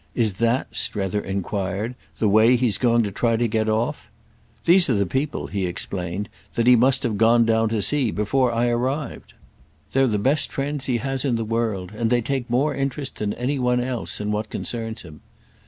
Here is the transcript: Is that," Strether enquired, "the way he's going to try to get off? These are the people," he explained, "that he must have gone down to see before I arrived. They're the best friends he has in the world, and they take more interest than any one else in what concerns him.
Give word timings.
Is 0.15 0.33
that," 0.41 0.65
Strether 0.75 1.21
enquired, 1.21 1.93
"the 2.17 2.27
way 2.27 2.55
he's 2.55 2.79
going 2.79 3.03
to 3.03 3.11
try 3.11 3.37
to 3.37 3.47
get 3.47 3.69
off? 3.69 4.09
These 4.65 4.89
are 4.89 4.95
the 4.95 5.05
people," 5.05 5.45
he 5.45 5.67
explained, 5.67 6.27
"that 6.55 6.65
he 6.65 6.75
must 6.75 7.03
have 7.03 7.19
gone 7.19 7.45
down 7.45 7.69
to 7.69 7.83
see 7.83 8.09
before 8.09 8.51
I 8.51 8.69
arrived. 8.69 9.35
They're 9.91 10.07
the 10.07 10.17
best 10.17 10.51
friends 10.51 10.85
he 10.87 10.97
has 10.97 11.23
in 11.23 11.35
the 11.35 11.45
world, 11.45 11.91
and 11.95 12.09
they 12.09 12.21
take 12.23 12.49
more 12.49 12.73
interest 12.73 13.17
than 13.17 13.33
any 13.33 13.59
one 13.59 13.79
else 13.79 14.19
in 14.19 14.31
what 14.31 14.49
concerns 14.49 15.03
him. 15.03 15.21